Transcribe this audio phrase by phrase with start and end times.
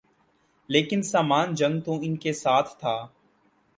[0.69, 3.07] لیکن سامان جنگ تو ان کے ساتھ تھا۔